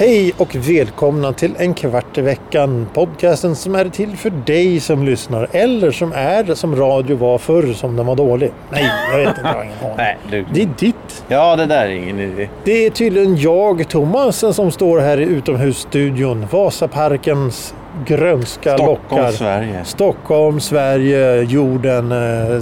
[0.00, 2.86] Hej och välkomna till en kvart i veckan.
[2.94, 5.48] Podcasten som är till för dig som lyssnar.
[5.52, 8.52] Eller som är som radio var förr som den var dålig.
[8.70, 9.40] Nej, jag vet inte.
[9.40, 9.94] Jag har ingen aning.
[9.96, 10.46] Nej, du.
[10.54, 11.09] Det är ditt.
[11.32, 12.48] Ja, det där är ingen idé.
[12.64, 16.46] Det är tydligen jag, Thomas, som står här i utomhusstudion.
[16.50, 17.74] Vasaparkens
[18.06, 18.86] grönska lockar.
[18.86, 19.84] Stockholm, Sverige.
[19.84, 22.60] Stockholm, Sverige, jorden, eh,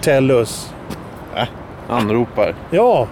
[0.00, 0.74] Tellus.
[1.36, 1.42] Äh,
[1.88, 2.54] anropar.
[2.70, 3.06] Ja,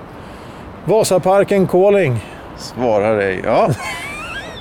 [0.84, 2.16] Vasaparken calling.
[2.56, 3.42] Svarar dig.
[3.44, 3.68] Ja.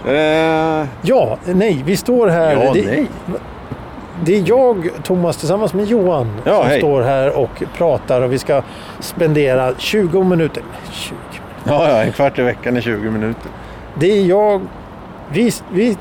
[0.12, 2.52] eh, Ja, nej, vi står här.
[2.54, 3.06] ja, det, nej.
[4.26, 6.80] Det är jag, Thomas, tillsammans med Johan Ja, som hej.
[6.80, 8.62] står här och pratar och vi ska
[9.00, 10.64] spendera 20 minuter.
[10.92, 11.16] 20.
[11.64, 13.52] Ja, ja, en kvart i veckan är 20 minuter.
[13.96, 14.62] Det är jag.
[15.32, 15.98] Vi, vi,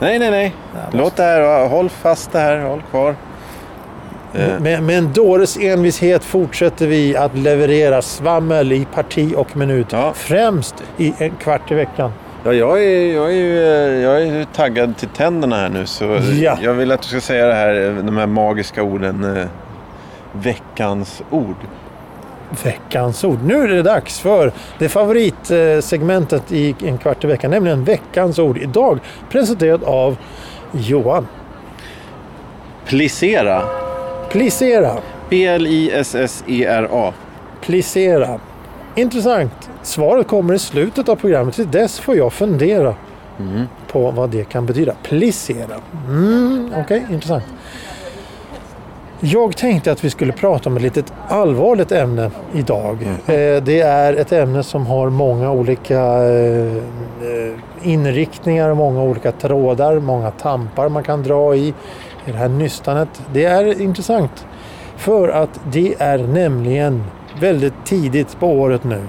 [0.00, 0.54] Nej, nej, nej.
[0.92, 1.68] Låt det här.
[1.68, 2.58] Håll fast det här.
[2.58, 3.14] Håll kvar.
[4.34, 9.86] Eh, med, med en dåres envishet fortsätter vi att leverera svammel i parti och minut.
[9.90, 10.12] Ja.
[10.14, 12.12] Främst i en kvart i veckan.
[12.44, 13.54] Ja, jag är, jag, är, ju,
[14.02, 15.86] jag är taggad till tänderna här nu.
[15.86, 16.58] Så Ja.
[16.62, 19.36] jag vill att du ska säga det här, de här magiska orden.
[19.36, 19.46] Eh,
[20.32, 21.56] veckans ord.
[22.64, 23.38] Veckans ord.
[23.44, 28.58] Nu är det dags för det favoritsegmentet i en kvart i veckan, nämligen veckans ord.
[28.58, 28.98] Idag
[29.30, 30.16] presenterat av
[30.72, 31.26] Johan.
[32.86, 33.62] Plicera.
[34.30, 34.92] Plicera.
[35.28, 37.12] P-L-I-S-S-E-R-A.
[37.60, 38.40] Plicera.
[38.94, 39.70] Intressant.
[39.82, 41.54] Svaret kommer i slutet av programmet.
[41.54, 42.94] Till dess får jag fundera
[43.40, 43.66] Mm.
[43.92, 44.94] på vad det kan betyda.
[45.02, 45.74] Plicera.
[46.08, 47.44] Mm, Okej, intressant.
[49.20, 52.98] Jag tänkte att vi skulle prata om ett litet allvarligt ämne idag.
[53.26, 59.98] Eh, Det är ett ämne som har många olika eh, eh, inriktningar, många olika trådar,
[59.98, 61.68] många tampar man kan dra i,
[62.26, 63.08] i det här nystanet.
[63.32, 64.46] Det är intressant
[64.96, 67.04] för att det är nämligen
[67.40, 69.02] väldigt tidigt på året nu.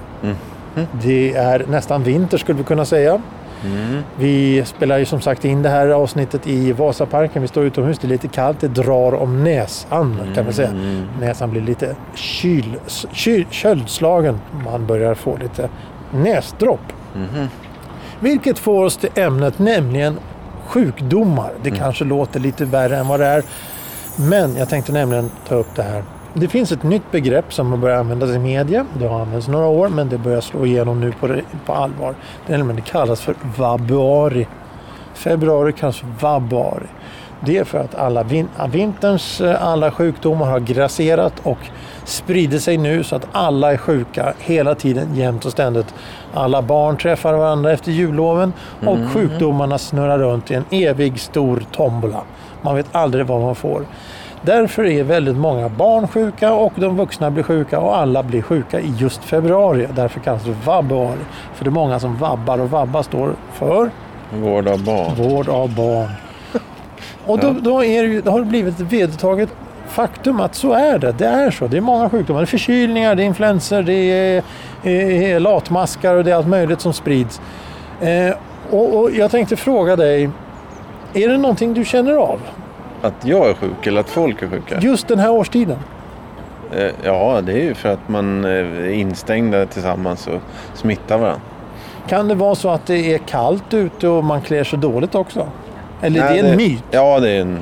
[0.92, 3.22] Det är nästan vinter skulle vi kunna säga.
[3.66, 4.04] Mm.
[4.16, 7.42] Vi spelar ju som sagt in det här avsnittet i Vasaparken.
[7.42, 10.70] Vi står utomhus, det är lite kallt, det drar om näsan kan man säga.
[10.70, 11.08] Mm.
[11.20, 12.76] Näsan blir lite kyl,
[13.12, 14.40] kyl, köldslagen.
[14.66, 15.70] Man börjar få lite
[16.12, 16.94] näsdropp.
[17.16, 17.48] Mhm.
[18.20, 20.20] Vilket får oss till ämnet, nämligen
[20.68, 21.52] sjukdomar.
[21.64, 23.44] Det kanske låter lite värre än vad det är.
[24.16, 26.04] Men jag tänkte nämligen ta upp det här.
[26.34, 28.86] Det finns ett nytt begrepp som har börjat användas i media.
[29.00, 32.16] Det har använts några år men det börjar slå igenom nu på, det- på allvar.
[32.48, 34.48] Det, kallas för vabuari.
[35.14, 36.86] Februari kallas för vabuari.
[37.46, 41.58] Det är för att alla vin- vinterns eh, alla sjukdomar har grasserat och
[42.04, 45.94] sprider sig nu så att alla är sjuka hela tiden jämt och ständigt.
[46.34, 48.54] Alla barn träffar varandra efter julloven
[48.86, 52.22] och sjukdomarna snurrar runt i en evig stor tombola.
[52.62, 53.86] Man vet aldrig vad man får.
[54.42, 58.80] Därför är väldigt många barn sjuka och de vuxna blir sjuka och alla blir sjuka
[58.80, 59.88] i just februari.
[59.96, 61.20] Därför kallas det vabbuari.
[61.54, 63.92] För det är många som vabbar och vabba står för
[64.34, 65.16] Vård av barn.
[65.16, 66.10] vård av barn.
[67.26, 69.50] Och då, då, är det har det blivit ett vedertaget
[69.88, 71.12] faktum att så är det.
[71.12, 71.68] Det är så.
[71.68, 72.40] Det är många sjukdomar.
[72.42, 76.82] Det är förkylningar, det är influenser, det är, eh, latmaskar och det är allt möjligt
[76.82, 77.42] som sprids.
[78.02, 78.36] Eh,
[78.70, 80.30] och, och jag tänkte fråga dig,
[81.14, 82.40] är det någonting du känner av
[83.02, 84.80] Att jag är sjuk eller att folk är sjuka?
[84.80, 85.78] just den här årstiden?
[86.76, 90.42] Eh, Ja, det är ju för att man eh, är instängda tillsammans och
[90.74, 91.42] smittar varandra.
[92.08, 95.48] Kan det vara så att det är kallt ute och man klär sig dåligt också?
[96.04, 96.84] Eller är det en myt?
[96.92, 97.60] Ja, det är en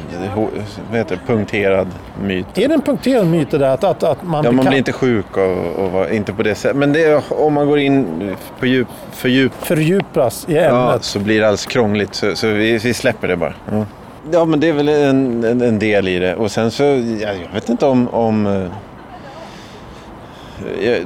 [0.89, 1.87] vad heter det, punkterad
[2.23, 2.57] myt.
[2.57, 4.77] Är det en punkterad myt det där att, att, att man Ja, man kall- blir
[4.77, 6.77] inte sjuk och, och var- inte på det sättet.
[6.77, 11.03] Men det är, om man går in på djup, för djup fördjupas i ja, ämnet?
[11.03, 12.13] så blir det alldeles krångligt.
[12.15, 13.53] Så, så vi, vi släpper det bara.
[13.71, 13.85] Ja
[14.31, 16.35] ja, men det är väl en, en, en del i det.
[16.35, 18.07] Och sen så, ja, jag vet inte om...
[18.07, 18.67] om eh,
[20.85, 20.97] jag,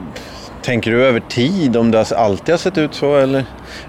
[0.63, 1.77] tänker du över tid?
[1.77, 3.45] Om det alltid har sett ut så eller?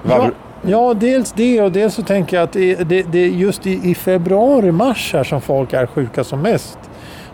[0.08, 0.32] Ja, Var,
[0.62, 3.94] ja, dels det och dels så tänker jag att det, det är just i, i
[3.94, 6.78] februari, mars här som folk är sjuka som mest.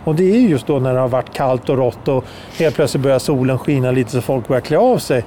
[0.05, 2.25] Och det är just då när det har varit kallt och rått och
[2.59, 5.25] helt plötsligt börjar solen skina lite så folk börjar klä av sig.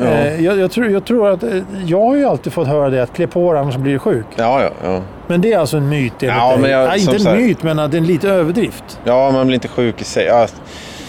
[0.00, 0.04] Ja.
[0.06, 1.50] Eh, jag, jag, tror, jag tror att, eh,
[1.86, 4.26] jag har ju alltid fått höra det att klä på dig annars blir du sjuk.
[4.36, 5.00] Ja, ja, ja.
[5.26, 7.78] Men det är alltså en myt Ja, men jag- Nej, inte en sagt- myt men
[7.78, 9.00] att det är en lite överdrift.
[9.04, 10.24] Ja, man blir inte sjuk i sig.
[10.26, 10.46] Ja,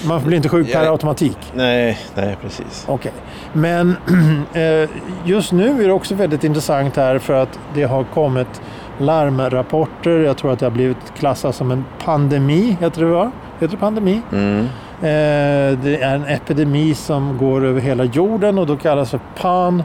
[0.06, 1.38] Man blir inte sjuk per automatik.
[1.54, 2.86] nej, nej, precis.
[2.88, 3.12] Okej.
[3.54, 3.96] Men
[4.54, 4.90] eh,
[5.26, 8.62] just nu är det också väldigt intressant här för att det har kommit
[9.00, 10.20] larmrapporter.
[10.20, 12.78] Jag tror att det har blivit klassat som en pandemi.
[12.82, 13.32] Heter det va?
[13.60, 14.22] Heter det pandemi?
[14.32, 14.68] Mm.
[15.02, 19.84] Eh, det är en epidemi som går över hela jorden och då kallas för pan...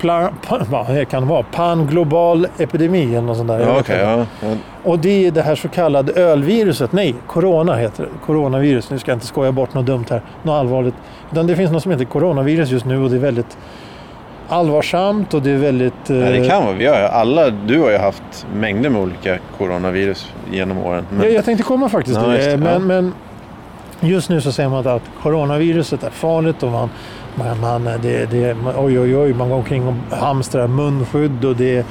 [0.00, 1.42] Plan, pan vad kan det vara?
[1.42, 3.60] Panglobal epidemi eller något sånt där.
[3.60, 3.92] Ja, inte.
[3.92, 4.26] ja.
[4.40, 4.54] ja.
[4.84, 6.92] Och det är det här så kallade ölviruset.
[6.92, 8.08] Nej, corona heter det.
[8.26, 8.90] Coronavirus.
[8.90, 10.22] Nu ska jag inte skoja bort något dumt här.
[10.42, 10.94] Något allvarligt.
[11.32, 13.56] Utan det finns något som heter coronavirus just nu och det är väldigt
[14.48, 16.10] allvarsamt och det är väldigt...
[16.10, 16.74] eh, Ja, det kan vara.
[16.74, 21.04] Vi har, alla, du har ju haft mängder med olika coronavirus genom åren.
[21.10, 22.50] Men, Jag, jag tänkte komma faktiskt Ja, det.
[22.50, 22.56] ja.
[22.56, 23.12] Men, men
[24.02, 26.90] just nu så säger man att coronaviruset är farligt och man,
[27.34, 31.86] man, man, det, det, oj, oj, oj, man går omkring och hamstrar munskydd och det,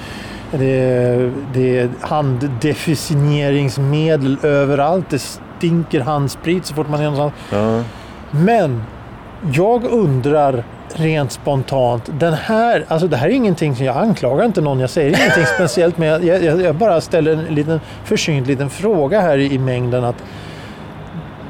[0.51, 5.09] det, det är handdefineringsmedel överallt.
[5.09, 7.33] Det stinker handsprit så fort man är någonstans.
[7.51, 7.83] ja.
[8.31, 8.83] Men
[9.53, 10.63] jag undrar
[10.95, 12.09] rent spontant.
[12.19, 14.79] Den här, alltså det här är ingenting som jag anklagar inte någon.
[14.79, 15.97] Jag säger ingenting speciellt.
[15.97, 20.03] Men jag, jag, jag bara ställer en liten försynt liten fråga här i, i mängden.
[20.03, 20.23] att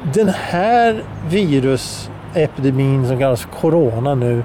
[0.03, 4.43] Den här virusepidemin som kallas corona nu.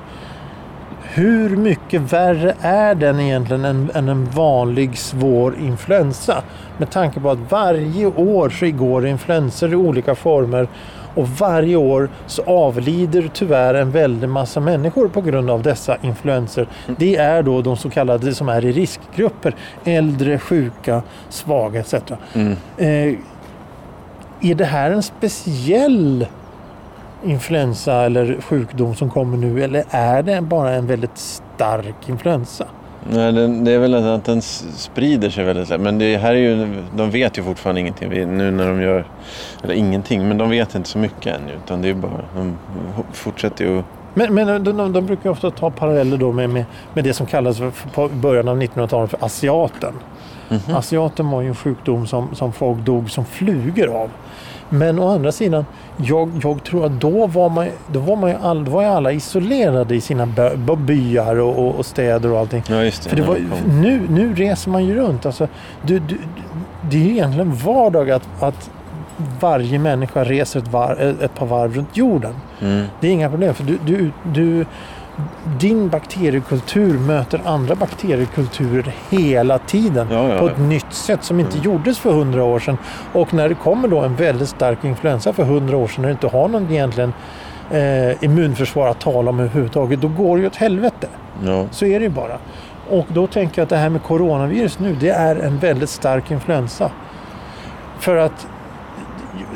[1.03, 6.43] Hur mycket värre är den egentligen än, än en vanlig svår influensa?
[6.79, 10.69] Med tanke på att varje år så går influensor i olika former
[11.15, 16.69] och varje år så avlider tyvärr en väldig massa människor på grund av dessa influenser.
[16.99, 19.55] Det är då de så kallade som är i riskgrupper.
[19.85, 21.95] Äldre, sjuka, svaga etc.
[22.35, 22.57] Mm.
[22.77, 23.19] Eh,
[24.41, 26.27] är det här en speciell
[27.25, 32.67] influensa eller sjukdom som kommer nu eller är det bara en väldigt stark influensa?
[33.11, 35.81] Nej, den, det är väl att den sprider sig väldigt lätt.
[35.81, 39.05] Men det här är ju, de vet ju fortfarande ingenting nu när de gör,
[39.63, 41.53] eller ingenting, men de vet inte så mycket ännu.
[41.65, 42.57] Utan det är bara, de
[43.13, 43.85] fortsätter ju att
[44.15, 47.59] Men, men de, de, brukar ofta ta paralleller då med, med, med det som kallas
[47.59, 49.95] för, på början av 1900-talet för asiaten.
[50.49, 50.77] Mhm.
[50.77, 54.11] Asiaten var ju en sjukdom som, som folk dog som flugor av.
[54.69, 55.67] Men å andra sidan,
[55.97, 59.95] jag, jag tror att då var man, då var man all, var ju alla isolerade
[59.95, 62.63] i sina by- byar och, och, städer och allting.
[62.69, 63.11] Ja, just det.
[63.11, 63.39] För det var,
[63.69, 65.27] nu, nu reser man ju runt.
[65.27, 65.49] Alltså,
[65.83, 66.19] du, du,
[66.91, 68.71] det är ju egentligen vardag att, att
[69.41, 72.35] varje människa reser ett, var, ett par varv runt jorden.
[72.61, 72.87] Mm.
[73.01, 73.55] Det är inga problem.
[73.55, 74.67] För du, du, du,
[75.59, 80.07] din bakteriekultur möter andra bakteriekulturer hela tiden.
[80.11, 80.51] Ja, ja, på ja.
[80.51, 81.65] ett nytt sätt som inte Mm.
[81.65, 82.79] gjordes för hundra år sedan.
[83.13, 86.13] Och när det kommer då en väldigt stark influensa för hundra år sedan när du
[86.13, 87.13] inte har någon egentligen
[87.71, 90.01] eh, immunförsvar att tala om överhuvudtaget.
[90.01, 91.09] Då går det ju åt helvete.
[91.71, 92.39] Så är det ju bara.
[92.91, 96.31] Och då tänker jag att det här med coronavirus nu, det är en väldigt stark
[96.31, 96.91] influensa.
[97.99, 98.47] För att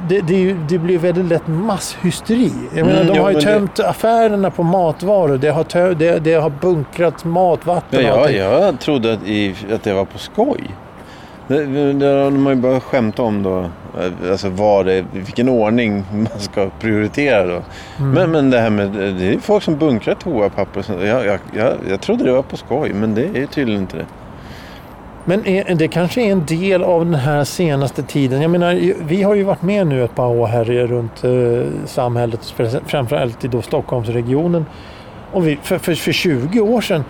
[0.09, 2.53] det, det, det blir väldigt lätt masshysteri.
[2.75, 5.39] Jag menar, Mm, de har ju men det- tömt affärerna på matvaror.
[5.39, 9.83] Det har, tö, det, det har bunkrat matvatten Ja, jag, jag trodde att, i, att
[9.83, 10.61] det var på skoj.
[11.49, 13.65] Det, det har man ju bara skämta om då.
[14.31, 17.63] Alltså vad det, vilken ordning man ska prioritera då.
[17.99, 18.11] Mm.
[18.13, 21.03] Men, men det här med, det är folk som bunkrar toapapper och sånt.
[21.03, 24.05] Jag, jag, jag, jag trodde det var på skoj, men det är tydligen inte det.
[25.25, 28.43] Men är, det kanske är en del av den här senaste tiden.
[28.43, 32.55] Jag menar, vi har ju varit med nu ett par år här runt eh, samhället,
[32.87, 34.67] framförallt i då Stockholmsregionen.
[35.33, 37.05] Och vi, för, för, för 20 år sedan,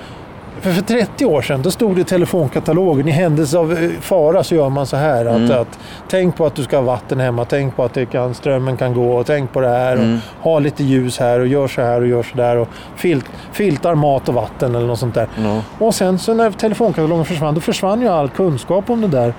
[0.61, 4.45] för, för 30 år sedan, då stod det i telefonkatalogen i händelse av eh, fara
[4.45, 5.27] så gör man så här.
[5.27, 5.61] Att, Mm.
[5.61, 5.79] att,
[6.09, 8.95] tänk på att du ska ha vatten hemma, tänk på att det kan, strömmen kan
[8.95, 9.93] gå och tänk på det här.
[9.97, 10.19] Mm.
[10.41, 12.57] Och ha lite ljus här och gör så här och gör så där.
[12.57, 15.29] Och filt, filtar mat och vatten eller något sånt där.
[15.45, 15.63] Ja.
[15.87, 19.35] Och sen så när telefonkatalogen försvann, då försvann ju all kunskap om det där.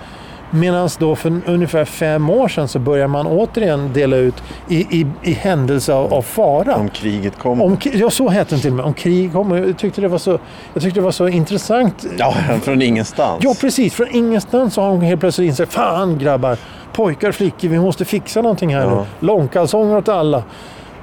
[0.53, 5.07] Medan då för ungefär fem år sedan så börjar man återigen dela ut i, i,
[5.23, 6.75] i händelse av, av fara.
[6.75, 7.61] Om kriget kom.
[7.61, 8.85] Om, ja, så hette den till och med.
[8.85, 9.57] Om krig kommer.
[9.57, 10.39] Jag tyckte det var så,
[10.73, 12.05] jag tyckte det var så intressant.
[12.17, 13.43] Ja, från ingenstans.
[13.43, 13.93] Ja, precis.
[13.93, 15.73] Från ingenstans så har hon helt plötsligt insett.
[15.73, 16.57] Fan grabbar,
[16.93, 18.89] pojkar, flickor, vi måste fixa någonting här Ja.
[18.89, 19.27] nu.
[19.27, 20.43] Långkalsonger åt alla.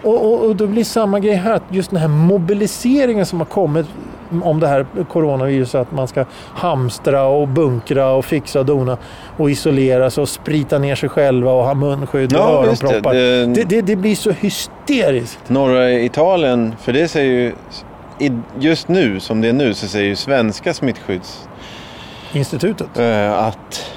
[0.03, 1.55] Och, och, och då blir samma grej här.
[1.55, 3.87] att Just den här mobiliseringen som har kommit
[4.43, 5.81] om det här coronaviruset.
[5.81, 6.25] Att man ska
[6.55, 8.97] hamstra och bunkra och fixa och dona.
[9.37, 13.15] Och isolera sig och sprita ner sig själva och ha munskydd och Ja, öronproppar.
[13.15, 15.39] Det, det, det, det blir så hysteriskt.
[15.49, 17.53] Norra Italien, för det säger ju...
[18.59, 21.49] Just nu, som det är nu, så säger ju svenska smittskydds...
[22.33, 22.99] Institutet.
[22.99, 23.93] eh, att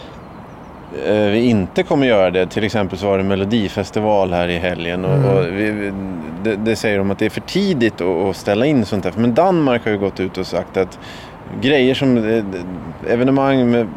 [1.06, 2.46] vi inte kommer göra det.
[2.48, 5.06] Till exempel så var det Melodifestival här i helgen.
[5.06, 5.26] Och, Mm.
[5.38, 5.92] och vi,
[6.44, 9.14] det, det säger de att det är för tidigt att, att ställa in sånt där.
[9.16, 11.00] Men Danmark har ju gått ut och sagt att
[11.62, 12.44] grejer som eh,
[13.14, 13.88] evenemang med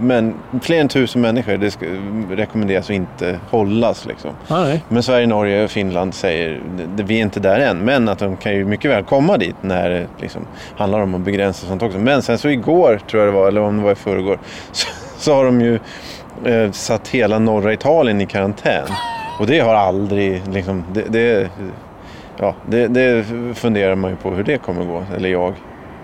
[0.00, 1.86] men, fler än tusen människor, det ska,
[2.30, 4.06] rekommenderas att inte hållas.
[4.06, 4.30] Liksom.
[4.48, 4.84] Ja, nej.
[4.88, 6.60] Men Sverige, Norge och Finland säger
[6.96, 7.78] det, vi är inte där än.
[7.78, 10.42] Men att de kan ju mycket väl komma dit när det liksom
[10.76, 11.98] handlar om att begränsa sånt också.
[11.98, 14.38] Men sen så igår, tror jag det var, eller om det var i förrgår,
[14.72, 15.78] så, så har de ju
[16.44, 18.86] eh, satt hela norra Italien i karantän.
[19.38, 21.50] Och det har aldrig liksom, det, det,
[22.36, 25.54] ja, det, det funderar man ju på hur det kommer gå, eller jag.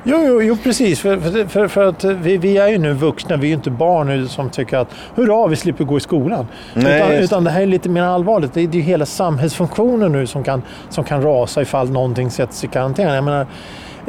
[0.07, 1.01] Jo, jo, jo precis.
[1.01, 3.71] För, för, för, för att vi, vi är ju nu vuxna, vi är ju inte
[3.71, 6.47] barn nu som tycker att hurra, vi slipper gå i skolan.
[6.75, 8.55] Nej, utan, utan det här är lite mer allvarligt.
[8.55, 12.67] Det är ju hela samhällsfunktionen nu som kan, som kan rasa ifall någonting sätts i
[12.67, 13.15] karantän.
[13.15, 13.47] Jag menar,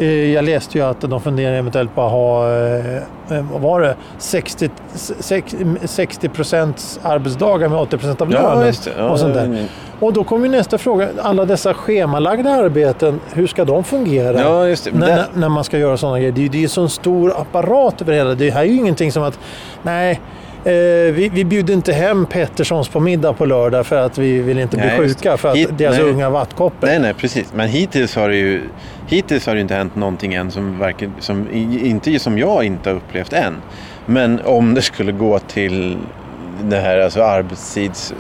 [0.04, 2.96] jag läste ju att de funderar eventuellt på att ha, eh,
[3.38, 8.58] eh, vad var det, 60, sex- 60 procents arbetsdagar med 80 procent av lönen.
[8.86, 8.92] det.
[8.98, 9.66] Ja, och sånt där.
[10.00, 14.34] Och då kommer ju nästa fråga, alla dessa schemalagda arbeten, hur ska de fungera?
[14.34, 14.44] Det.
[15.00, 16.32] När, Det- när- man ska göra sådana grejer.
[16.32, 18.34] Det är ju det en stor apparat över hela.
[18.36, 19.40] Det här är ju ingenting som att,
[19.84, 20.18] nej, eh,
[20.66, 24.78] vi, vi bjuder inte hem Petterssons på middag på lördag för att vi vill inte
[24.78, 26.06] bli Nej, sjuka för att Hit- deras nej.
[26.06, 26.88] unga vattkoppor.
[26.88, 27.54] Nej, nej, precis.
[27.54, 28.62] Men hittills har det ju
[29.08, 31.48] hittills har det inte hänt någonting än som, varken, som
[31.84, 33.54] inte som jag inte har upplevt än.
[34.06, 35.98] Men om det skulle gå till
[36.64, 38.14] det här alltså arbetstids...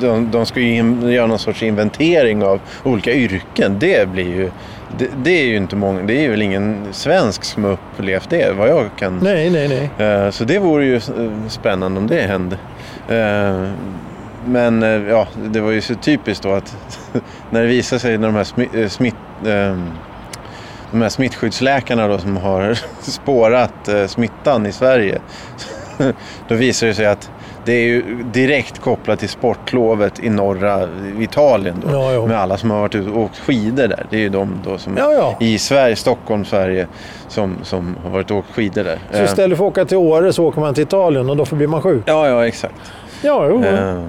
[0.00, 3.76] De, de ska ju göra någon sorts inventering av olika yrken.
[3.78, 4.50] Det blir ju...
[4.98, 6.02] Det, det är ju inte många...
[6.02, 9.18] Det är väl ingen svensk som har upplevt det, vad jag kan...
[9.22, 10.08] Nej, nej, nej.
[10.08, 11.00] Eh, Så det vore ju eh,
[11.48, 12.56] spännande om det hände.
[13.08, 13.70] Eh,
[14.46, 16.76] Men ja, det var ju så typiskt då att
[17.50, 19.14] när det visade sig när de här, smi- eh, smitt,
[19.46, 19.78] eh,
[20.90, 25.18] de här smittskyddsläkarna då som har spårat smittan i Sverige.
[26.48, 27.30] Då visade det sig att
[27.64, 30.88] det är ju direkt kopplat till sportlovet i norra
[31.20, 32.12] Italien då.
[32.12, 32.26] Ja.
[32.26, 34.06] Med alla som har varit ute och åkt skidor där.
[34.10, 36.86] Det är ju de då som Ja, i Sverige, Stockholm, Sverige
[37.28, 38.98] som, som har varit och åkt skidor där.
[39.12, 41.66] Så istället för att åka till Åre så åker man till Italien och då blir
[41.66, 42.02] man sjuk.
[42.06, 42.92] Ja, ja, exakt.
[43.22, 43.64] Ja, jo.
[43.64, 44.02] Eh,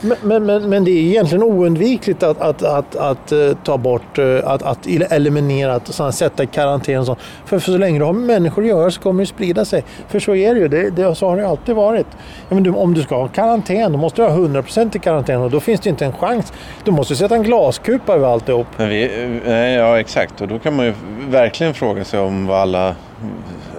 [0.00, 4.18] men, men, men, men det är egentligen oundvikligt att, att, att, att, att ta bort,
[4.18, 7.18] eh, att, att eliminera, att sådana, sätta i karantän och sånt.
[7.44, 9.84] För, för så länge du har med människor att göra så kommer det sprida sig.
[10.08, 10.68] För så är det ju.
[10.68, 12.06] Det, det, så har det alltid varit.
[12.48, 15.40] Ja, men du, om du ska ha karantän, då måste du ha 100% i karantän
[15.40, 16.52] och då finns det inte en chans.
[16.84, 18.66] Du måste sätta en glaskupa över alltihop.
[18.76, 19.04] men vi,
[19.46, 20.40] eh, ja, exakt.
[20.40, 20.94] Och då kan man ju
[21.28, 22.88] verkligen fråga sig om vad alla,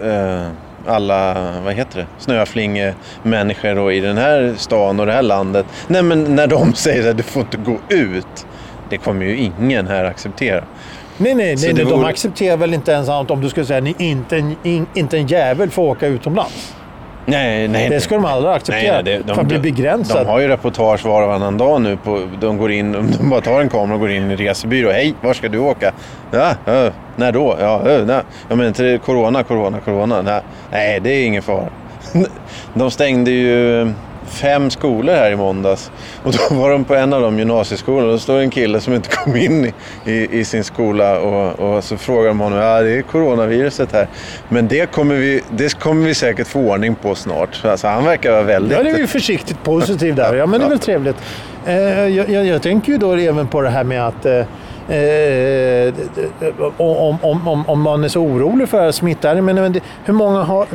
[0.03, 0.47] eh,
[0.88, 1.34] alla
[1.65, 5.65] vad heter det, snöflingemänniskor i den här stan och det här landet.
[5.88, 8.46] Nej, men när de säger att du får inte gå ut.
[8.89, 10.63] Det kommer ju ingen här acceptera.
[11.17, 13.65] Nej, nej, Så nej det de vore- accepterar väl inte ens att om du skulle
[13.65, 16.74] säga att inte en, in, inte en jävel får åka utomlands.
[17.29, 17.89] Nej, nej.
[17.89, 19.01] Det ska de aldrig acceptera.
[19.01, 20.25] Nej, det- för att bli begränsad.
[20.25, 21.98] De har ju reportage var och varannan dag nu.
[21.98, 24.91] På, de, går in, de bara tar en kamera och går in i resebyrå.
[24.91, 25.91] Hej, var ska du åka?
[26.31, 27.57] Ja, ja, när då?
[27.60, 30.22] Ja, ja, ja men inte corona, corona, corona.
[30.22, 30.41] Nej,
[30.72, 31.69] nej, det är ingen fara.
[32.74, 33.81] De stängde ju
[34.27, 35.91] fem skolor här i måndags.
[36.24, 38.12] Och då var de på en av de gymnasieskolorna.
[38.12, 39.74] Då står en kille som inte kom in i,
[40.12, 41.19] i, i sin skola.
[41.19, 44.07] Och, och så frågar de honom, ja det är coronaviruset här.
[44.50, 47.55] Men det kommer vi, det kommer vi säkert få ordning på snart.
[47.55, 48.77] Så alltså, han verkar vara väldigt...
[48.77, 50.36] Ja, det är ju försiktigt positiv där.
[50.36, 51.15] Ja, men det är väl trevligt.
[51.65, 54.34] Eh, jag, jag, jag tänker ju då även på det här med att eh,
[54.98, 55.93] eh,
[56.77, 59.41] om, om, om, om man är så orolig för smitta.
[59.41, 60.67] Men, men det, hur många har...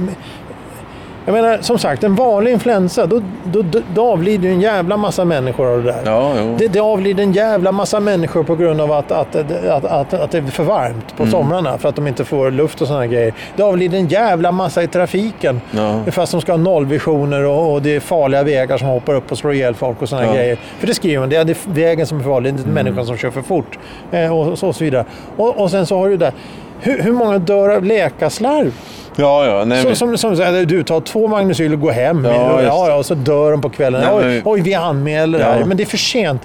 [1.24, 3.64] Jag menar, som sagt, en vanlig influensa, då, då,
[3.94, 6.02] då, avlider ju en jävla massa människor av det där.
[6.04, 6.34] Ja.
[6.58, 10.30] Det, det avlider en jävla massa människor på grund av att, att, att, att, att
[10.30, 11.16] det är för varmt Mm.
[11.16, 13.34] på somrarna för att de inte får luft och sådana grejer.
[13.56, 16.00] Det avlider en jävla massa i trafiken Ja.
[16.12, 19.38] fast de ska ha nollvisioner och, och det är farliga vägar som hoppar upp och
[19.38, 20.34] slår ihjäl folk och sådana Ja.
[20.34, 20.56] grejer.
[20.78, 23.16] För det skriver man, det är, vägen som är farlig, det är inte människan som
[23.16, 23.78] kör för fort.
[24.12, 25.04] Eh, och, så, och så vidare.
[25.36, 26.32] Och, och sen så har du det där,
[26.80, 28.72] hur, hur många dör av läkarslarv?
[29.16, 29.64] Ja, ja.
[29.64, 30.34] Nej, Så, som, som
[30.66, 32.24] du tar två Magnecyl och går hem.
[32.24, 34.00] Ja, Ja, ja, och så dör de på kvällen.
[34.00, 35.64] Nej, oj, men- oj, vi anmäler det här.
[35.64, 36.42] Men det är för sent.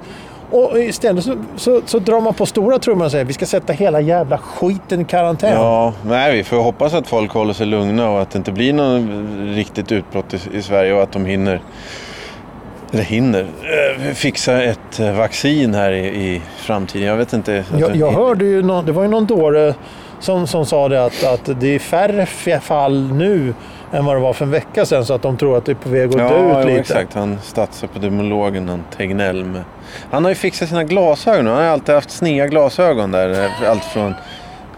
[0.51, 3.73] Och istället så, så, så drar man på stora trumman och säger vi ska sätta
[3.73, 5.53] hela jävla skiten i karantän.
[5.53, 8.73] ja, nej, vi får hoppas att folk håller sig lugna och att det inte blir
[8.73, 9.01] något
[9.55, 11.61] riktigt utbrott i, i Sverige och att de hinner,
[12.93, 13.41] eller hinner,
[13.99, 17.07] eh, fixa ett eh, vaccin här i, i framtiden.
[17.07, 17.63] Jag vet inte.
[17.77, 19.73] Jag, jag hörde ju, någon, det var ju någon dåre
[20.19, 22.25] som, som sa det att, att det är färre
[22.61, 23.53] fall nu
[23.93, 25.75] än vad det var för en vecka sedan så att de tror att det är
[25.75, 26.79] på väg att Ja, dö ut lite.
[26.79, 27.13] exakt.
[27.13, 29.61] Han statsepidemiologen, han Tegnell.
[30.11, 31.47] Han har ju fixat sina glasögon.
[31.47, 33.43] Han har alltid haft sneda glasögon där.
[33.45, 34.13] eh, Allt från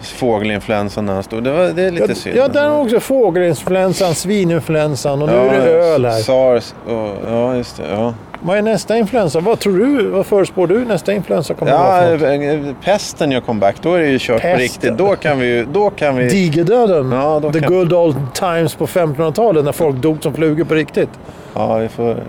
[0.01, 1.43] fågelinfluensan när han stod.
[1.43, 2.35] Det, var, det är lite Ja, synd.
[2.37, 6.19] ja, där har också fågelinfluensan, svininfluensan och nu är det öl här.
[6.19, 7.83] Sars och, ja, just det.
[7.91, 9.39] Ja, Vad är nästa influensa?
[9.39, 10.07] Vad tror du?
[10.09, 12.63] Vad förespår du nästa influensa kommer att ja vara för något?
[12.63, 13.75] eh, eh, pesten jag kom back.
[13.81, 14.55] Då är det ju kört Pesten.
[14.57, 14.97] på riktigt.
[14.97, 15.65] Då kan vi ju...
[15.65, 16.29] Då kan vi...
[16.29, 17.11] Digerdöden.
[17.11, 21.09] Ja, The kan- good old times på 1500-talet när folk dog som flugor på riktigt.
[21.53, 22.23] Ja, vi får...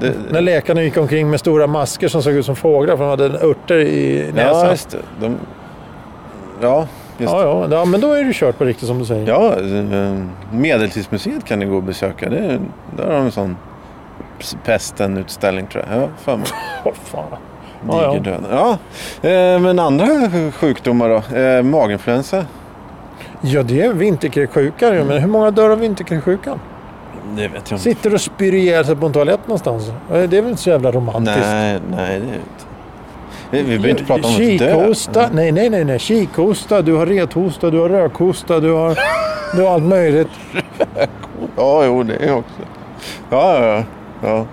[0.00, 3.10] Det, När läkarna gick omkring med stora masker som såg ut som fåglar för de
[3.10, 4.70] hade örter i ja, näsan.
[4.70, 4.98] just det.
[5.20, 5.36] De,
[6.62, 6.86] ja.
[7.18, 9.28] Ja, ja, ja, men då är det kört på riktigt som du säger.
[9.28, 12.30] Ja, eh, Medeltidsmuseet kan ni gå och besöka.
[12.30, 12.60] Det,
[12.96, 13.56] där har de en sån
[14.64, 16.02] pesten-utställning tror jag.
[16.02, 16.46] Ja, för mig.
[16.84, 17.24] Åh, fan.
[17.88, 18.38] Ja, ja.
[18.50, 20.06] Ja, eh, men andra
[20.52, 21.38] sjukdomar då?
[21.38, 22.44] Eh, maginfluensa?
[23.40, 26.60] Ja, det är vinterkräksjukan ju, men hur många dör av vinterkräksjukan?
[27.36, 27.78] Det vet jag inte.
[27.78, 29.92] Sitter och spyr ihjäl sig på en toalett någonstans.
[30.08, 31.40] Det är väl inte så jävla romantiskt?
[31.40, 32.71] Nej, nej det är inte.
[33.52, 34.34] Vi, behöver inte prata om.
[34.34, 35.28] Kikhosta.
[35.32, 35.98] Nej, nej, nej, nej.
[35.98, 38.98] Kikhosta, du har rethosta, du har rökhosta, du har,
[39.56, 40.28] du har allt möjligt.
[41.56, 42.62] Ja, jo, det är också.
[43.30, 43.84] Ja, ja,
[44.22, 44.46] ja.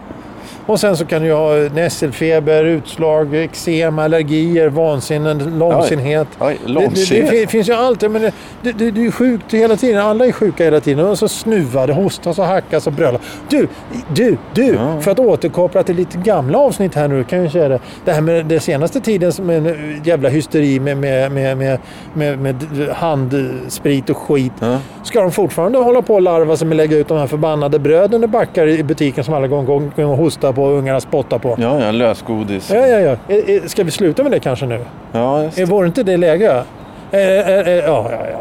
[0.69, 6.27] Och sen så kan du ha nässelfeber, utslag, eksem, allergier, vansinne, långsinnhet.
[6.39, 8.01] Oj, Det, det, det finns ju allt.
[8.01, 8.31] Men det,
[8.71, 10.01] det, det är sjukt hela tiden.
[10.01, 11.05] Alla är sjuka hela tiden.
[11.05, 13.21] Och så snuvar det, hostas och hackas och brölar.
[13.49, 13.67] Du,
[14.13, 14.65] du, du!
[14.65, 15.01] Ja.
[15.01, 17.79] För att återkoppla till lite gamla avsnitt här nu kan jag säga det.
[18.05, 21.79] Det här med den senaste tidens med en jävla hysteri med, med, med, med,
[22.13, 22.55] med, med
[22.95, 24.53] handsprit och skit.
[24.59, 24.77] Ja.
[25.03, 27.79] Ska de fortfarande hålla på och larva sig med att lägga ut de här förbannade
[27.79, 31.37] bröden i backar i butiken som alla gånger går och hostar på och ungarna spottar
[31.39, 31.55] på?
[31.57, 32.71] Ja, ja, lösgodis.
[32.73, 33.59] Ja, ja, ja.
[33.65, 34.79] Ska vi sluta med det kanske nu?
[35.11, 35.65] Ja, just det.
[35.65, 36.63] Vore inte det läge?
[37.11, 38.39] Eh, eh, eh, ja, ja, ja.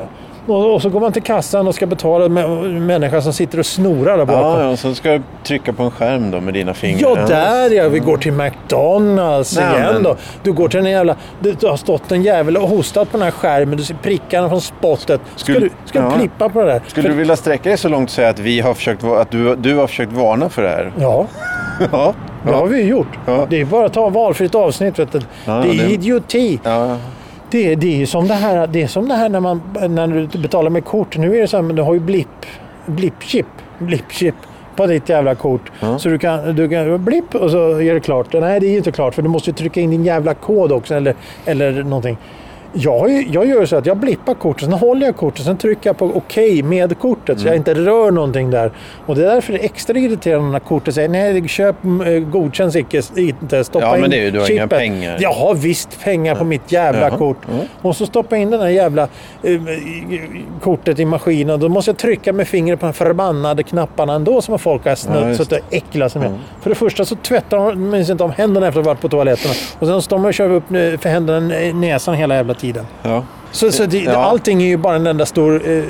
[0.55, 3.67] Och, så går man till kassan och ska betala med en människa som sitter och
[3.67, 4.43] snorar där bakom.
[4.43, 7.17] Ja, ja, och så ska du trycka på en skärm då med dina fingrar.
[7.19, 7.89] Ja, där ja.
[7.89, 10.17] Vi går till McDonalds Nej, igen men- då.
[10.43, 11.17] Du går till den jävla...
[11.41, 13.77] Det har stått en jävel och hostat på den här skärmen.
[13.77, 15.21] Du ser prickarna från spottet.
[15.37, 16.11] Ska Skulle- du, ska ja.
[16.15, 16.83] du klippa på det där?
[16.87, 19.57] Skulle du vilja sträcka dig så långt och säga att, vi har försökt, att du,
[19.57, 20.93] du har försökt varna för det här?
[21.01, 21.27] Ja,
[21.93, 22.15] Ja.
[22.45, 23.19] det har vi gjort.
[23.27, 23.47] Ja.
[23.51, 24.99] Det är bara att ta valfritt avsnitt.
[24.99, 25.21] Vet du.
[25.45, 26.61] Ja, det är det- idioti.
[26.65, 26.97] Ja,
[27.51, 30.39] Det, det är som det här, det är som det här när, man, när du
[30.39, 31.17] betalar med kort.
[31.17, 32.47] Nu är det så här, men du har ju blipp,
[32.87, 33.47] blippchip,
[33.79, 34.35] blippchip
[34.77, 35.73] på ditt jävla kort.
[35.81, 35.99] Ja.
[35.99, 38.27] Så du kan, du kan blipp och så är det klart.
[38.33, 40.95] Nej, det är ju inte klart för du måste trycka in din jävla kod också
[40.95, 42.17] eller, eller någonting.
[42.73, 45.97] Jag, jag gör så att jag blippar kortet, sen håller jag kortet, sen trycker jag
[45.99, 48.73] på OK med kortet så jag inte rör någonting där.
[49.07, 52.77] Och det är därför det är extra irriterande när kortet säger nej, köp, eh, godkänns
[52.77, 54.79] icke, inte, stoppa Ja, in men det är ju- du har inga chippet.
[54.79, 55.17] pengar.
[55.21, 57.19] Jag har visst pengar på mitt jävla Jaha.
[57.19, 57.37] kort.
[57.49, 57.59] Ja.
[57.83, 59.09] Och så stoppar jag in den här jävla
[59.43, 59.61] eh,
[60.61, 61.61] kortet i maskinen.
[61.61, 64.97] Då måste jag trycka med fingret på de förbannade knapparna ändå som folk har Ja,
[64.97, 66.29] snutt just så att det äcklar sig med.
[66.29, 66.41] Mm.
[66.61, 69.09] För det första så tvättar de minns inte om händerna efter att ha varit på
[69.09, 69.55] toaletterna.
[69.79, 72.87] Och sen står man och kör upp eh, för händerna i näsan hela jävla tiden.
[73.03, 73.25] ja.
[73.51, 74.13] Så, så det, Ja.
[74.17, 75.83] allting är ju bara en enda stor eh,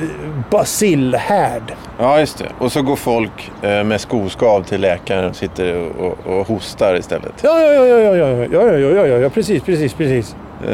[0.50, 1.62] basillhärd.
[1.98, 2.46] ja, just det.
[2.58, 6.94] Och så går folk eh, med skoskav till läkaren och sitter och, och, och hostar
[6.98, 7.32] istället.
[7.42, 10.36] Ja, ja, ja, ja, ja, ja, ja, ja, ja, ja, precis, precis, precis.
[10.62, 10.68] Eh,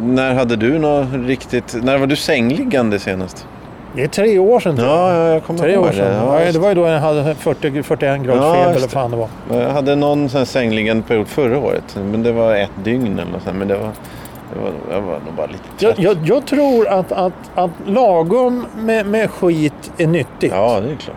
[0.00, 1.76] när hade du något riktigt...
[1.82, 3.46] När var du sängliggande senast?
[3.96, 4.76] Det är tre år sedan.
[4.78, 6.14] Ja, ja jag kommer Tre ihåg år sedan.
[6.26, 8.88] Ja, Ja, det var ju då jag hade 40, 41 graders Ja, feber eller det.
[8.88, 9.28] fan det var.
[9.50, 11.96] Jag hade någon sängliggande period förra året.
[12.10, 13.56] Men det var ett dygn eller sånt.
[13.56, 13.90] Men det var,
[14.52, 18.66] det var, jag var nog bara lite Jag, jag, jag tror att, att, att lagom
[18.78, 20.52] med, med skit är nyttigt.
[20.52, 21.16] Ja, det är klart.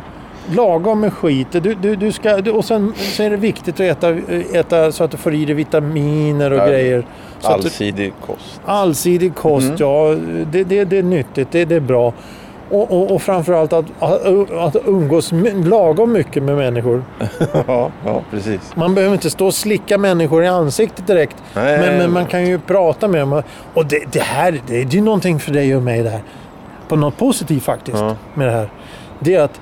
[0.56, 1.48] Lagom med skit.
[1.52, 4.10] Du, du, du ska, du, och sen så är det viktigt att äta,
[4.54, 7.06] äta så att du får i dig vitaminer och Ja, grejer.
[7.40, 8.62] Så Allsidig kost.
[8.66, 9.78] allsidig kost, Mm.
[9.80, 10.16] ja.
[10.52, 11.52] Det, det, det är nyttigt.
[11.52, 12.14] Det, det är bra.
[12.70, 13.86] Och, och, och framförallt att,
[14.52, 15.32] att, umgås
[15.64, 17.04] lagom mycket med människor.
[17.68, 18.76] ja, ja, precis.
[18.76, 21.36] Man behöver inte stå och slicka människor i ansiktet direkt.
[21.54, 23.44] Nej, Men, men man kan ju prata med dem.
[23.74, 26.22] Och det, det här det är ju någonting för dig och mig det här.
[26.88, 28.16] På något positivt faktiskt Ja.
[28.34, 28.70] med det här.
[29.20, 29.62] Det är att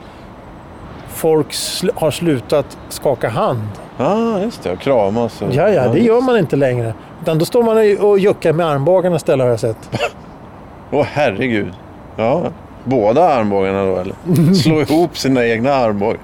[1.07, 3.61] folk sl- har slutat skaka hand.
[3.97, 4.71] Ja, just det.
[4.71, 5.41] Och kramas.
[5.41, 6.93] Och, Ja, ja, det gör man inte längre.
[7.21, 9.89] Utan då står man och juckar med armbågarna istället har jag sett.
[10.91, 11.73] Åh, herregud.
[12.15, 12.43] Ja,
[12.85, 14.53] båda armbågarna då eller?
[14.53, 16.19] Slå ihop sina egna armbågar.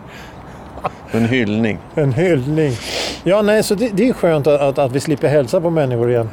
[1.12, 1.78] En hyllning.
[1.96, 2.74] En hyllning.
[3.24, 6.12] Ja, nej, så det, det är skönt att, att, att vi slipper hälsa på människor
[6.12, 6.30] igen.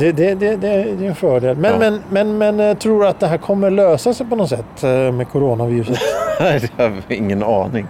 [0.00, 1.56] Det, det, det, det, är en fördel.
[1.56, 1.78] Men, Ja.
[1.78, 4.82] men, men, men eh, tror du att det här kommer lösa sig på något sätt
[4.82, 5.98] eh, med coronaviruset?
[6.40, 7.86] Nej, det har vi ingen aning.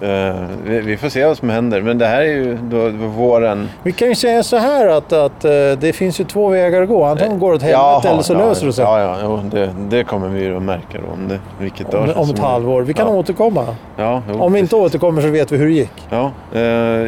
[0.00, 0.34] Eh,
[0.66, 1.80] vi, vi får se vad som händer.
[1.80, 3.68] Men det här är ju då våren.
[3.82, 5.40] Vi kan ju säga så här att, att
[5.80, 7.04] det finns ju två vägar att gå.
[7.04, 8.84] Antingen går det åt helvete eller så ja, löser det sig.
[8.84, 11.12] Ja, ja, jo, det, det kommer vi ju att märka då.
[11.12, 12.82] Om, det, vilket om, om ett halvår.
[12.82, 13.12] Vi kan ja.
[13.14, 13.66] återkomma.
[13.96, 14.86] Ja, jo, Om vi inte precis.
[14.86, 16.08] återkommer så vet vi hur det gick.
[16.10, 16.30] Ja,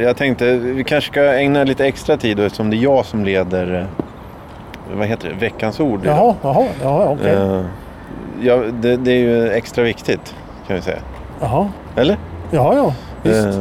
[0.02, 3.24] jag tänkte vi kanske ska ägna lite extra tid då, eftersom det är jag som
[3.24, 3.86] leder
[4.96, 5.34] vad heter det?
[5.34, 6.00] veckans ord.
[6.04, 7.32] Jaha, jaha, jaha okej.
[7.32, 7.62] Eh,
[8.40, 10.34] ja, det, det är ju extra viktigt
[10.66, 10.98] kan vi säga.
[11.40, 12.16] Jaha, Eller?
[12.50, 12.92] ja, ja.
[13.22, 13.46] Visst.
[13.46, 13.54] Eh,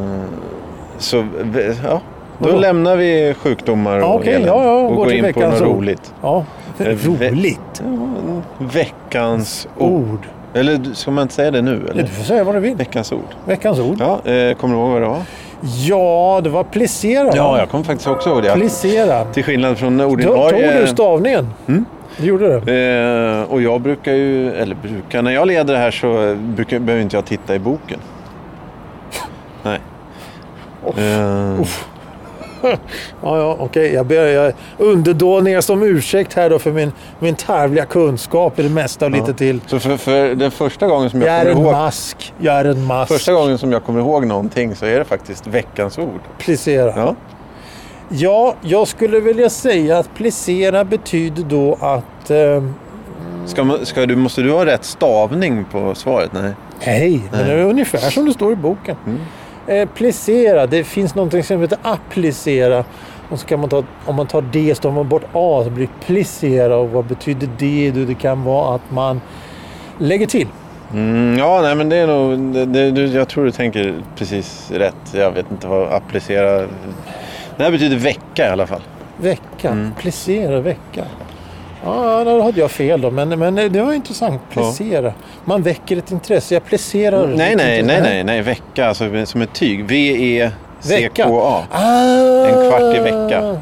[0.97, 2.01] så v- ja,
[2.37, 2.59] då Vadå?
[2.59, 5.61] lämnar vi sjukdomar Ja, och okej, elände ja, ja, och går går in på något
[5.61, 5.67] ord.
[5.67, 6.13] roligt.
[6.21, 6.45] Ja,
[6.79, 7.83] eh, ve- roligt.
[7.83, 9.91] Ja, veckans ord.
[9.91, 10.27] Ord.
[10.53, 11.87] Eller ska man inte säga det nu?
[11.91, 12.01] Eller?
[12.03, 12.75] Du får säga vad du vill.
[12.75, 13.35] Veckans ord.
[13.45, 13.97] Veckans ord.
[13.99, 15.21] Ja, eh, kommer du ihåg vad det var?
[15.61, 17.31] Ja, det var plicera.
[17.35, 18.53] Ja, jag kommer faktiskt också ihåg det.
[18.53, 19.25] Plicera.
[19.25, 20.81] Till skillnad från Då tog ordinarie...
[20.81, 21.47] du stavningen.
[21.67, 21.85] Mm.
[22.17, 23.41] Du gjorde det.
[23.45, 27.03] Eh, och jag brukar ju, eller brukar, när jag leder det här så brukar, behöver
[27.03, 27.99] inte jag titta i boken.
[29.63, 29.79] Nej.
[30.97, 31.61] Eh,
[33.21, 33.93] Ja, ja, okej.
[33.93, 38.69] Jag ber jag underdåniga som ursäkt här då för min, min tarvliga kunskap i det
[38.69, 39.61] mesta och lite till.
[39.67, 42.33] Så för, för den första gången som Jag jag, kommer ihåg mask.
[42.39, 43.11] Jag är en mask.
[43.11, 46.21] Första gången som jag kommer ihåg någonting så är det faktiskt veckans ord.
[46.37, 46.93] Plicera.
[46.95, 47.15] Ja.
[48.09, 48.55] Ja.
[48.61, 52.29] jag skulle vilja säga att plicera betyder då att...
[52.29, 52.63] Eh,
[53.45, 56.29] Ska ska du, måste du ha rätt stavning på svaret?
[56.33, 56.53] Nej.
[56.85, 58.95] nej, men det är ungefär som det står i boken.
[59.05, 59.19] Mm.
[59.67, 62.83] Eh, plicera, det finns någonting som heter applicera.
[63.29, 65.69] Och så kan man ta, om man tar D så tar man bort A så
[65.69, 66.77] blir det plicera.
[66.77, 67.91] Och vad betyder det?
[67.91, 69.21] Du, Det kan vara att man
[69.97, 70.47] lägger till.
[70.93, 72.39] Mm, ja, nej men det är nog...
[72.67, 75.13] Det, det, jag tror du tänker precis rätt.
[75.13, 76.67] Jag vet inte vad applicera...
[77.57, 78.81] Det här betyder vecka i alla fall.
[79.17, 79.69] Vecka.
[79.69, 79.91] Mm.
[79.99, 81.05] Plicera vecka.
[81.85, 83.11] Ja, då hade jag fel då.
[83.11, 84.41] Men, men det var intressant.
[84.49, 85.13] Plicera.
[85.45, 86.53] Man väcker ett intresse.
[86.53, 87.27] Jag plicerar.
[87.27, 88.41] Nej, nej, nej, nej, nej.
[88.41, 89.79] Vecka, alltså som ett tyg.
[89.79, 89.93] Vecka.
[89.93, 91.63] V-E-C-K-A.
[91.71, 93.61] Ah, En kvart i vecka.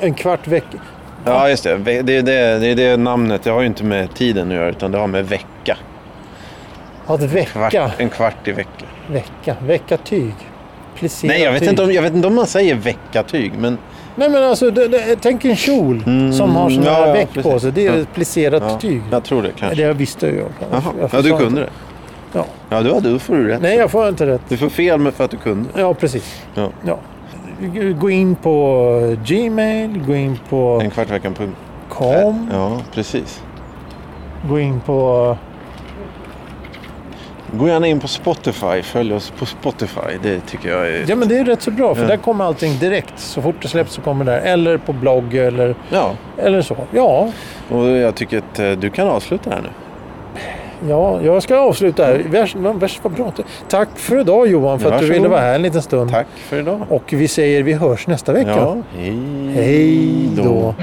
[0.00, 0.78] En kvart vecka.
[1.24, 1.76] Ja, just det.
[1.78, 3.42] Det är det, det är det namnet.
[3.42, 5.76] Det har ju inte med tiden att göra, utan det har med vecka.
[7.06, 7.90] Ja, det Kvart, vecka.
[7.98, 8.84] en kvart i vecka.
[9.06, 9.56] Vecka.
[9.66, 10.34] Vecka tyg.
[10.96, 11.68] Plicera Nej, jag vet, tyg.
[11.70, 13.78] inte om, jag vet inte om man säger veckatyg, men...
[14.16, 17.34] Nej, men alltså, det, det, tänk en kjol som har sån ja, här ja, väck
[17.34, 17.62] på precis.
[17.62, 17.72] sig.
[17.72, 17.98] Det är Ja.
[18.02, 19.02] ett plicerat Ja, tyg.
[19.10, 19.82] jag tror det kanske.
[19.86, 20.46] Det visste jag.
[20.70, 20.82] Jaha.
[21.00, 21.60] Jag Ja, du kunde inte.
[21.60, 21.70] det.
[22.32, 22.44] Ja.
[22.70, 23.62] Ja, då, då får du rätt.
[23.62, 24.40] Nej, jag får inte rätt.
[24.48, 25.68] Du får fel med för att du kunde.
[25.76, 26.42] Ja, precis.
[26.54, 26.68] Ja.
[26.86, 26.98] Ja.
[28.00, 31.34] Gå in på Gmail, gå in på En kvart i veckan.
[31.34, 31.56] Punkt.
[31.88, 33.42] com, Ja, precis.
[34.48, 35.36] gå in på...
[37.52, 38.82] Gå gärna in på Spotify.
[38.82, 40.00] Följ oss på Spotify.
[40.22, 41.04] Det tycker jag är...
[41.08, 42.08] Ja, men det är rätt så bra för Ja.
[42.08, 43.12] där kommer allting direkt.
[43.16, 44.40] Så fort det släpps så kommer det där.
[44.40, 46.76] Eller på blogg eller, Ja, eller så.
[46.90, 47.28] Ja,
[47.70, 49.68] och jag tycker att eh, du kan avsluta här nu.
[50.88, 52.22] ja, jag ska avsluta här.
[52.28, 53.32] Värst, värst vad bra.
[53.68, 56.10] Tack för idag Johan för Ja, att du ville vara här en liten stund.
[56.10, 56.80] Tack för idag.
[56.88, 58.50] Och vi säger vi hörs nästa vecka.
[58.50, 60.74] Ja, hej Hej då.